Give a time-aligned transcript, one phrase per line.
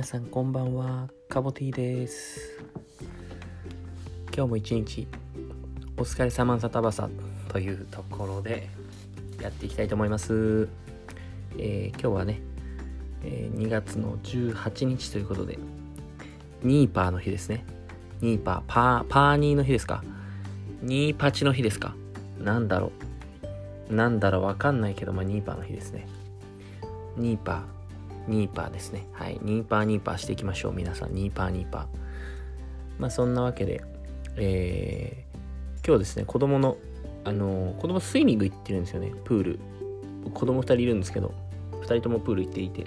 [0.00, 1.10] 皆さんこんばんは。
[1.28, 2.58] カボティです。
[4.34, 5.06] 今日も一日
[5.98, 7.10] お疲れ様サタバサ
[7.48, 8.70] というところで
[9.42, 10.70] やっていきたいと思います、
[11.58, 12.40] えー今日はね、
[13.24, 15.58] えー2月の18日ということで
[16.62, 17.66] ニーパーの日ですね。
[18.22, 20.02] ニーパーパーパーニーの日ですか？
[20.80, 21.94] ニーパチの日ですか？
[22.38, 22.90] なんだろ
[23.90, 23.94] う。
[23.94, 26.08] なんだろうわかんないけど、まあ、ニーパーの日ですね。
[27.18, 27.79] ニーパー
[28.30, 29.06] ニーパーですね。
[29.12, 29.38] はい。
[29.42, 30.72] ニーパーニーパーしていきましょう。
[30.72, 31.14] 皆さん。
[31.14, 31.86] ニーパーニーパー。
[32.98, 33.82] まあそんなわけで、
[34.36, 36.76] えー、今日ですね、子供の、
[37.24, 39.12] あのー子供スイミング行ってるんですよね。
[39.24, 39.60] プール。
[40.32, 41.34] 子供2人いるんですけど、
[41.72, 42.86] 2人ともプール行っていて、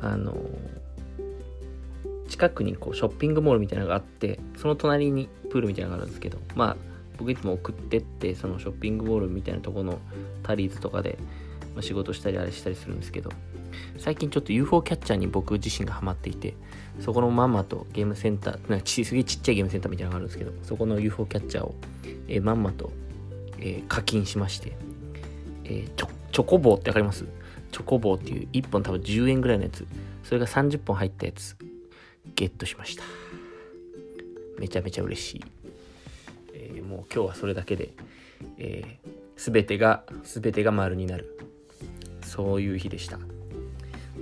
[0.00, 0.82] あのー
[2.28, 6.76] 近くにこうショッピングモールみたいなのがあって、その隣にプールみたいなのがあるんですけど、まあ
[7.18, 9.98] 僕いつも送ってって、そのショッピングモールみたいなところの
[10.42, 11.18] タリーズとかで、
[11.74, 13.30] ま仕事したりあれしたりするんですけど、
[13.98, 16.54] 最近ちょっと UFO キャッチャーに僕自身がハマっていて
[17.00, 21.74] そこのまんまとゲームセンターなちすげえちっちゃいゲームセンターみたいなのがあるんですけどそこの UFO キャッチャーを、
[22.28, 22.92] えーまんまと、
[23.58, 24.72] えー課金しまして、
[25.64, 27.24] えーチョチョコ棒ってわかります？
[27.70, 29.86] チョコ棒っていう1本多分10円ぐらいのやつ。
[30.24, 31.56] それが30本入ったやつ
[32.36, 33.04] ゲットしました。
[34.58, 35.44] めちゃめちゃ嬉しい、
[36.54, 37.90] えーもう今日はそれだけで、
[38.58, 41.38] えー、全てが全てが丸になる。
[42.32, 43.18] そういう日でした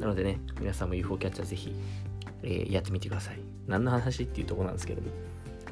[0.01, 1.73] なのでね、皆さんも UFO キャッチャーぜひ、
[2.43, 3.39] えーやってみてください。
[3.69, 5.09] 何の話っていうとこなんですけども。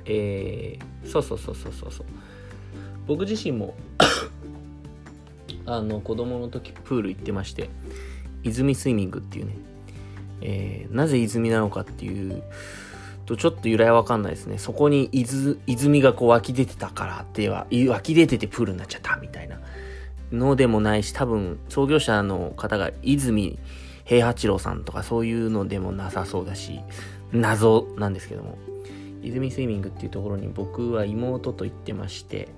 [0.05, 2.07] えーそうそうそうそうそうそう。
[3.07, 3.75] 僕自身も、
[5.67, 7.71] あの、子供の時プール行ってまして、
[8.45, 9.57] 泉スイミングっていうね、
[10.43, 12.43] えーなぜ泉なのかっていう
[13.27, 14.59] と、ちょっと由来わかんないですね。
[14.59, 19.59] そこに泉がこう湧き出てたからっては、湧き出ててプールになっちゃったみたいな
[20.33, 23.59] のでもないし、多分創業者の方が泉
[24.05, 26.81] 平八郎さんとかそういうのでもなさそうだし、
[27.33, 28.59] 謎なんですけども、
[29.23, 32.49] 泉スイミングっていうところに僕は妹と行ってまして、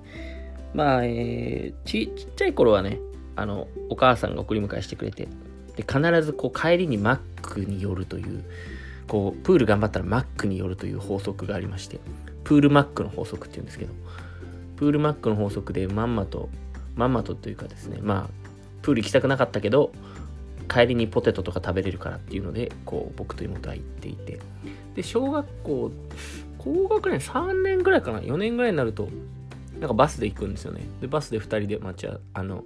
[0.73, 2.99] まあ、えーちちっちゃい頃はね、
[3.35, 5.27] あの、お母さんが送り迎えしてくれて、
[5.75, 8.43] で、必ずこう帰りにマックに寄るという、
[9.07, 11.99] こう、プール頑張ったらマックに寄るという法則がありまして、
[12.43, 13.93] プールマックの法則っていうんですけど、
[14.77, 16.49] プールマックの法則でまんまと、
[16.95, 18.29] まんまとというかですね、まあ、
[18.81, 19.91] プール行きたくなかったけど、
[20.69, 24.39] 帰りにポテトとか食べれるからっていうので、こう、僕と妹は行っていて、
[24.95, 25.91] で、小学校、
[26.57, 29.09] 高学年3年ぐらいかな、4年ぐらいになると、
[29.79, 30.81] なんかバスで行くんですよね。
[31.01, 32.63] で、バスで2人で待ちあ、あの、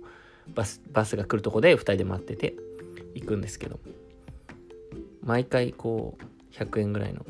[0.53, 2.55] バス、バスが来るとこで2人で待ってて
[3.15, 3.79] 行くんですけど、
[5.23, 7.25] 毎回こう、100円ぐらいの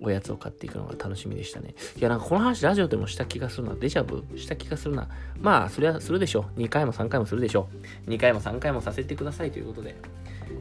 [0.00, 1.74] おやつを買っていくのが楽しみでしたね。
[1.96, 3.74] いや、なんかこの話ラジオでもした気がするな。
[3.74, 5.08] デジャブした気がするな。
[5.40, 6.60] まあ、それはするでしょう。
[6.60, 7.68] 2回も3回もするでしょ
[8.06, 8.10] う。
[8.10, 9.96] 2回も3回もさせてくださいということで。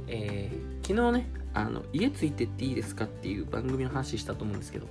[0.07, 4.87] えー昨日ね、あの、家ついてっていいですかっていう番組の話したと思うんですけど、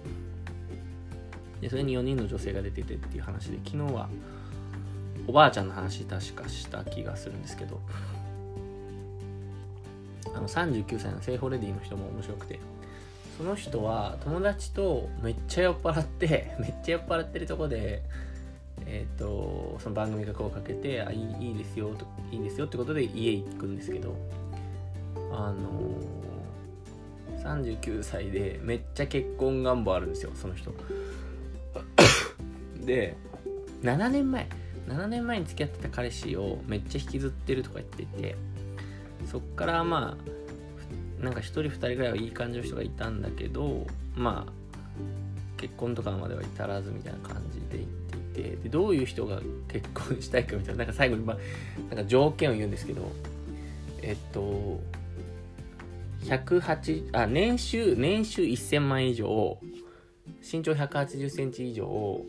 [1.63, 4.11] で、それに4人の女性が出ててっていう話で、昨日は、
[5.27, 7.81] おばあちゃんの話確かした気がするんですけど、
[10.34, 12.61] あの、39歳のセイホレディの人も面白くて、
[13.37, 18.03] その人は友達とめっちゃ酔っ払ってめっちゃ酔っ払ってるとこで
[18.87, 24.15] えっ、とその番組が声をかけてあいいいいですよといいですよってことで家行くんですけど
[25.33, 26.27] あのー
[27.47, 30.75] 39歳でめっちゃ結婚願望あるんですよその人。
[32.85, 33.17] で
[33.83, 34.49] 7年前
[34.89, 38.37] 7年前に付き合ってた彼氏をめっちゃ引きずってるとか言ってて
[39.27, 40.46] そっからまあ
[41.21, 44.53] なんか1人2人ぐらいはいい感じの人がいたんだけどまあ
[45.56, 47.88] 結婚とかまでは至らずみたいな感じで言っ
[48.34, 53.10] ていてでどういう人が結婚したいかみたいななんか最後に、まあ、なんか条件を言うんですけど
[54.03, 54.81] えっと
[56.25, 59.59] 108あ年収年収1000万以上
[60.43, 62.21] 身長1 8 0センチ以上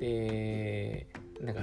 [0.00, 1.06] で
[1.40, 1.62] なんか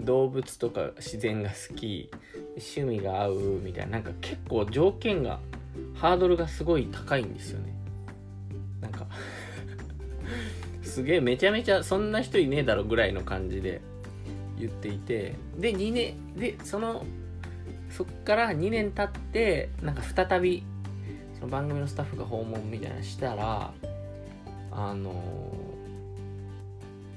[0.00, 2.10] 動物とか自然が好き
[2.56, 5.40] 趣味が合うみたいななんか結構条件が
[5.94, 7.74] ハードルがすごい高いんですよね。
[8.80, 9.06] なんか
[10.82, 13.80] すげえめちゃめちゃそんな人いねえだろぐらいの感じで
[14.58, 17.04] 言っていてで2年でその
[17.90, 20.62] そっから2年経ってなんか再び
[21.38, 23.72] その番組のスタッフが訪問みたいなしたら
[24.70, 25.14] あの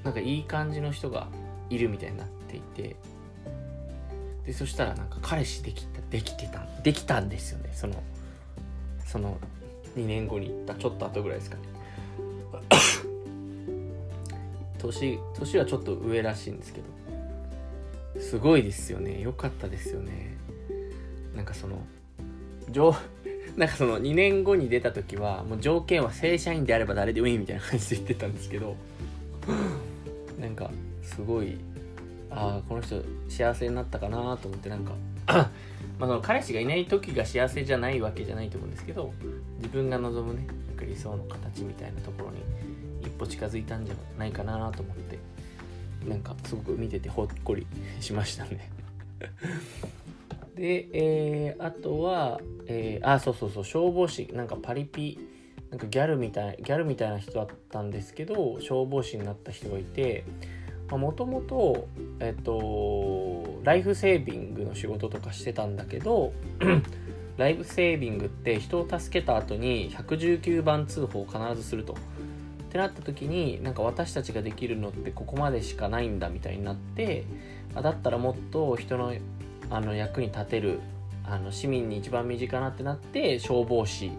[0.03, 1.27] なんかいい感じの人が
[1.69, 2.95] いるみたいになっていて
[4.47, 7.69] でそしたらなんか彼氏できたできてたできたんですよね。
[7.73, 8.01] その
[9.05, 9.37] その
[9.97, 11.63] 2年後に行ったちょっと後ぐらいですかね。
[14.79, 18.21] 年年はちょっと上らしいんですけど。
[18.21, 19.21] すごいですよね。
[19.21, 20.37] よかったですよね。
[21.35, 21.85] なんかその
[22.71, 22.95] 上
[23.57, 28.77] なんかその2年後に出た時はもう条件は正社員であれば誰でもいいみたいな感じで言ってたんですけど。
[30.39, 30.71] なんか
[31.01, 31.57] すごい
[32.29, 34.93] ああこの人幸せになったかなと思ってなんか
[35.27, 35.49] まあ
[36.01, 39.13] その彼氏がいない時が幸せじゃないわけじゃないと思うんですけど
[39.57, 40.47] 自分が望むね
[40.79, 42.37] 理想の形みたいなところに
[43.01, 45.19] 一歩近づいたんじゃないかなと思って
[46.07, 47.65] なんかすごく見ててほっこり
[47.99, 48.69] しましたね。
[50.55, 55.19] で、えー、あとは、えー、あ、そうそうそう、消防士、なんかパリピ、
[55.69, 60.23] なんかギャルみたい、ギャルみたいな人だったんですけど、消防士になった人がいて、
[60.89, 61.87] もともと、
[62.19, 66.33] えっと、ライフセービングの仕事とかしてたんだけど、
[67.37, 71.95] ライフセービングって人を助けた後に119番通報を必ずすると。
[72.67, 77.23] ってなった時になんか私たちができるのってここまでしかないんだみたいになって
[77.73, 79.13] あだったらもっと人の
[79.69, 80.79] あの役に立てる
[81.23, 84.11] あの市民に一番身近なってなって消防士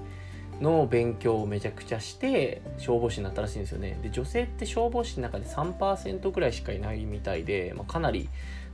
[0.60, 3.98] の勉強をめちゃくちゃして消防士になったらしいんですよね。
[4.02, 8.28] で女性って消防士の中で3%くらいしかいないみたいで、まあ、かなり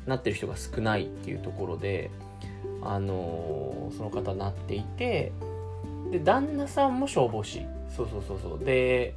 [0.06, 2.10] なってる人が少ないっていうところで
[2.82, 5.32] あのー、その方なっていて
[6.10, 7.62] で旦那さんも消防士。
[7.94, 8.64] そうそうそうそう。
[8.64, 9.14] で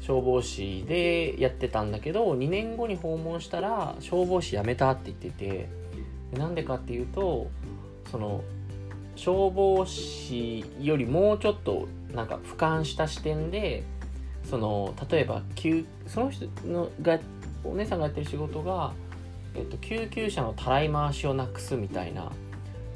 [0.00, 5.68] 消防士でやってたんだけど2年後に訪問したら消防士辞めたって言ってて
[6.36, 7.48] なんでかっていうと
[8.10, 8.42] その
[9.22, 13.84] 消防士よりもうちょっとなんか俯瞰した視点で
[14.50, 17.20] その例えば救その人のが
[17.62, 18.92] お姉さんがやってる仕事が、
[19.54, 22.32] えっと、救急車のたらい回しをなくすみたいな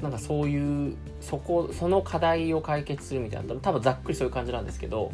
[0.01, 5.13] なんかそういうそこその課題を解決するみたいな多分ざっくりそういう感じなんですけど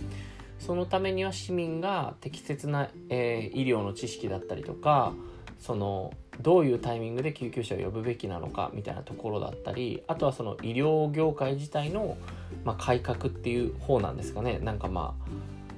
[0.58, 5.14] そのためには市民が適切な、えー、医療の知識だったりとか
[5.60, 6.12] その
[6.42, 12.18] どういうタイミングで救急車を呼ぶべきなのかみたいなところだったりあとはその医療業界自体の、
[12.64, 14.60] まあ、改革っていう方なんですかね。
[14.60, 15.30] なんかまあ、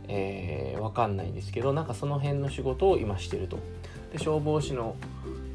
[0.08, 3.58] えー、わかんないんですけどなんかその辺の仕事を今してると。
[4.12, 4.96] で消防士の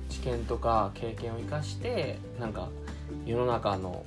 [0.09, 2.69] 知見とか経験を生かしてなんか
[3.25, 4.05] 世の中の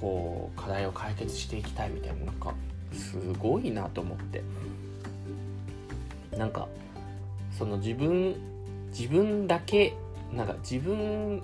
[0.00, 2.26] こう課題を解決していきたいみたいな。
[2.26, 2.54] なんか
[2.92, 4.42] すごいなと思って。
[6.36, 6.68] なんか
[7.56, 8.36] その自分
[8.96, 9.94] 自分だけ
[10.32, 11.42] なんか自分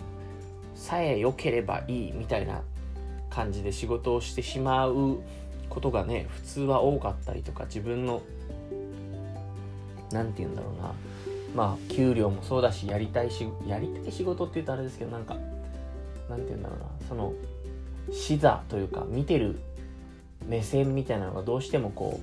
[0.75, 2.63] さえ良ければいいみたいな
[3.31, 5.21] 感じで仕事をしてしまう
[5.69, 8.23] ことがね普通は多かったりとか自分の
[10.13, 10.93] 何て言うんだろうな。
[11.55, 15.37] まあ給料もそうだしやりたいしやりたい仕事って言うとあれですけどなんか
[16.31, 16.87] 何て言うんだろうな。
[17.09, 17.33] その
[18.11, 19.61] 視座というか見てる
[20.47, 22.21] 目線みたいなのがどうしてもこ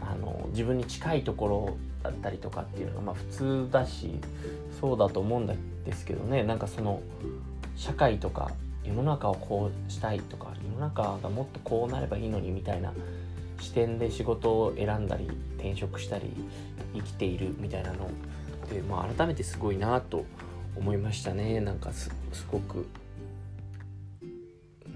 [0.00, 4.18] うあの自分に近いところだったりとかっていうのがまあ普通だし
[4.80, 6.42] そうだと思うんですけどね。
[6.42, 7.02] なんかその
[7.76, 8.50] 社会とか
[8.84, 12.92] 世の中をこうしたいとか世の中がもっとこうなればいいのにみたいな
[13.60, 16.32] 視点で仕事を選んだり転職したり
[16.94, 18.08] 生きているみたいなの
[18.70, 20.24] で、まあ、改めてすごいなと
[20.76, 21.60] 思いましたね。
[21.60, 22.10] なんかす
[22.50, 22.86] ごく。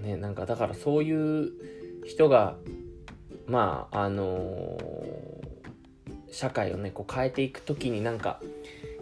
[0.01, 1.51] ねなんかだからそういう
[2.05, 2.55] 人が
[3.47, 5.44] まああのー、
[6.35, 8.41] 社会をねこう変えていく時になんか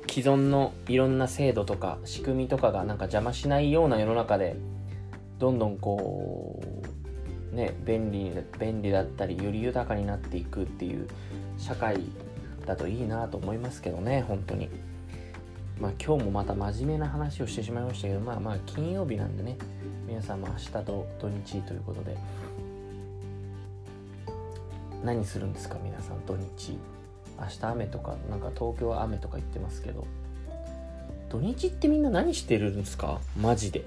[0.07, 4.56] 既存のいろんな制度とか仕組みとかがなんか邪魔しないような世の中で
[5.40, 6.61] どんどんこ
[7.52, 11.07] うね便利便利だったりより豊かになっていくっていう
[11.57, 12.02] 社会
[12.68, 14.69] だといいなと思いますけどね本当に。
[15.81, 19.57] まあ今日もまた真面目な話をしてしまいましたけどまあまあ金曜日なんでね
[20.06, 22.16] 皆さんも明日と土日ということで。
[25.04, 26.78] 何するんですか皆さん土日。
[27.40, 30.06] 明日雨とかなんか東京は雨とか言ってますけど
[31.30, 33.19] 土日ってみんな何してるんですか？
[33.42, 33.85] マジで、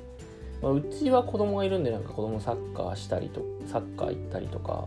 [0.63, 4.87] まあ、うちは子供がいるんでなんか子供サッカーしたりとサッカー行ったりとか。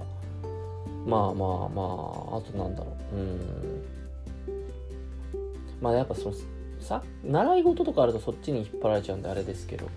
[1.06, 1.84] まあまあま
[2.34, 3.16] ああとなんだろう。
[3.16, 3.86] うん。
[5.82, 6.36] まあやっぱその
[6.82, 9.88] さ習い事とかあるとそっちに引っ張られちゃうんであれですけど。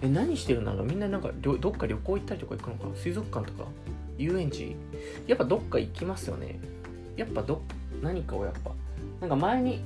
[0.00, 2.94] え何してるんだろうみんななんかどっか旅行行ったりとか行くのかな？
[2.94, 3.68] 水族館とか？
[4.16, 4.76] 遊園地？
[5.26, 6.60] やっぱどっか行きますよね。
[7.16, 7.62] やっぱど
[8.02, 8.70] 何かをやっぱ
[9.20, 9.82] なんか前に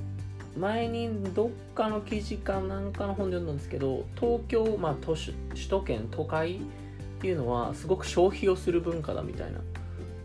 [0.57, 6.59] 前にどっかの記事かなんかの本で読んだんですけど東京、まあ、都市首都圏都会っ
[7.21, 9.59] ていうのはすごく消費をする文化だみたいな。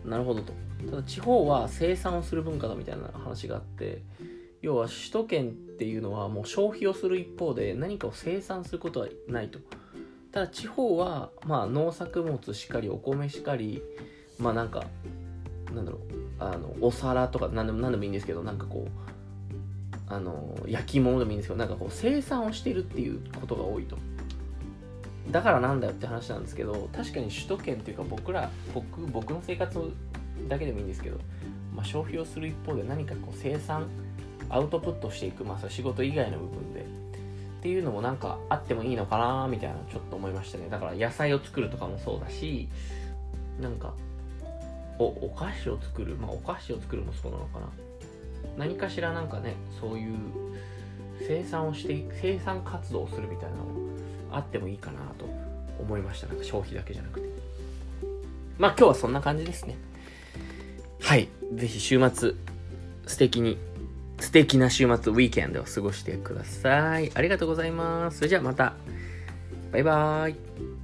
[0.05, 0.53] なるほどと。
[0.89, 4.01] ただ地方は生産をする文化だみたいな話があって
[4.61, 9.59] 要は首都圏っていうのはもう消費をする一方で何かを生産することはないと。
[10.31, 13.81] ただ地方はまあ農作物しかりお米しかり
[14.37, 14.85] まあなんか
[15.73, 16.01] なんだろう
[16.39, 19.09] あのお皿とか何でも何でもいいんですけどなんかこう
[20.07, 23.97] あの焼き物でもいいんですけどなんかこう生産をしてるっていうことが多いと。
[25.31, 29.93] だからなんだよって話なんですけど確かに首都圏っていうか僕ら僕僕の生活
[30.47, 31.17] だけでもいいんですけど、
[31.75, 33.87] まあ、消費をする一方で何かこう生産
[34.49, 36.99] アウトプットしていく、まあ、仕事以外の部分で。
[37.59, 40.69] っていうのもなんかあってもいいのかなみたいなちょっと思いましたね。
[40.69, 42.69] だから野菜を作るとかもそうだし
[43.59, 43.93] なんか
[44.99, 47.65] おお菓子を作るまあお菓子を作るもそうなのかな。
[48.57, 50.17] 何かしらなんかねそういう
[51.27, 53.71] 生産をして生産活動をするみたいなのも
[54.31, 55.25] あってもいいかなと
[55.79, 56.27] 思いました。
[56.27, 57.29] なんか消費だけじゃなくて。
[58.57, 59.77] まあ今日はそんな感じですね。
[61.01, 61.29] はい。
[61.55, 62.33] ぜひ週末
[63.07, 63.57] 素敵に
[64.19, 67.11] 素敵な週末ウィーケンドを過ごしてください。
[67.15, 68.17] ありがとうございます。
[68.17, 68.75] それじゃあまた。
[69.71, 70.78] バイバーイ。